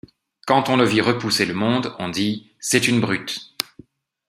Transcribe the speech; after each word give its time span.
Quand 0.47 0.67
on 0.69 0.77
le 0.77 0.83
vit 0.83 0.99
repousser 0.99 1.45
le 1.45 1.53
monde, 1.53 1.95
on 1.99 2.09
dit: 2.09 2.51
c’est 2.59 2.87
une 2.87 3.01
brute. 3.01 3.53